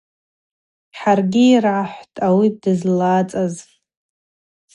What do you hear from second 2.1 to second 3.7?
ауи дызлацаз.